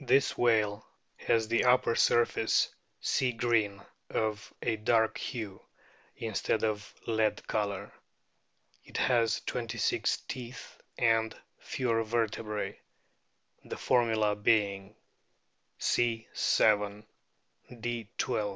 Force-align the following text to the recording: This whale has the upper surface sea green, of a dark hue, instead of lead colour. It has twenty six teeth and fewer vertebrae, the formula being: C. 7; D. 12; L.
This 0.00 0.36
whale 0.36 0.84
has 1.16 1.46
the 1.46 1.62
upper 1.64 1.94
surface 1.94 2.74
sea 3.00 3.30
green, 3.30 3.80
of 4.10 4.52
a 4.60 4.74
dark 4.74 5.16
hue, 5.16 5.64
instead 6.16 6.64
of 6.64 6.92
lead 7.06 7.46
colour. 7.46 7.92
It 8.84 8.96
has 8.96 9.40
twenty 9.42 9.78
six 9.78 10.16
teeth 10.26 10.80
and 10.98 11.36
fewer 11.60 12.02
vertebrae, 12.02 12.80
the 13.64 13.76
formula 13.76 14.34
being: 14.34 14.96
C. 15.78 16.26
7; 16.32 17.06
D. 17.78 18.08
12; 18.18 18.38
L. 18.42 18.48